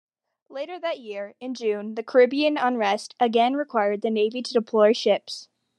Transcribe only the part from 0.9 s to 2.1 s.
year, in June,